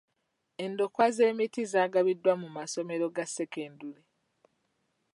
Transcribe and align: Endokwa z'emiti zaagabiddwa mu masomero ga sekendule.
Endokwa 0.65 1.05
z'emiti 1.15 1.61
zaagabiddwa 1.71 2.33
mu 2.41 2.47
masomero 2.57 3.05
ga 3.15 3.25
sekendule. 3.35 4.01